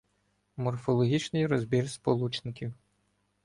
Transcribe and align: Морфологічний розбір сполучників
Морфологічний 0.55 1.47
розбір 1.47 1.87
сполучників 1.89 2.73